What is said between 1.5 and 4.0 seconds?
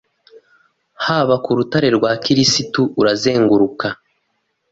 rutare rwa kirisiti urazunguruka